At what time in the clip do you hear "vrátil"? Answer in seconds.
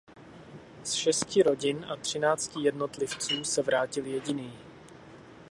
3.61-4.05